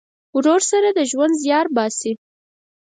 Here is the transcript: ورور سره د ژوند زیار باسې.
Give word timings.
ورور 0.37 0.61
سره 0.71 0.89
د 0.97 0.99
ژوند 1.11 1.33
زیار 1.43 1.65
باسې. 1.75 2.11